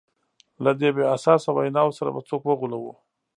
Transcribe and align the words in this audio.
له 0.63 0.71
دې 0.79 0.89
بې 0.95 1.03
اساسه 1.15 1.49
ویناوو 1.53 1.97
سره 1.99 2.09
به 2.15 2.21
څوک 2.29 2.41
وغولوو. 2.45 2.93